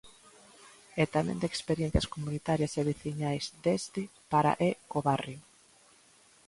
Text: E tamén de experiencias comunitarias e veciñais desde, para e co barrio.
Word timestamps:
E 1.01 1.03
tamén 1.15 1.37
de 1.41 1.47
experiencias 1.51 2.09
comunitarias 2.13 2.73
e 2.79 2.81
veciñais 2.91 3.45
desde, 3.65 4.01
para 4.31 4.51
e 4.69 4.71
co 4.89 4.99
barrio. 5.09 5.41